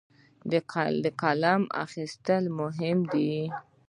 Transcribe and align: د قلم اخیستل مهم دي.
د 1.03 1.07
قلم 1.21 1.61
اخیستل 1.83 2.43
مهم 2.59 2.97
دي. 3.11 3.33